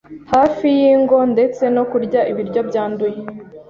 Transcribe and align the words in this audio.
hafi 0.33 0.65
y’ingo 0.79 1.17
ndetse 1.33 1.63
no 1.75 1.83
kurya 1.91 2.21
ibiryo 2.31 2.61
byanduye 2.69 3.17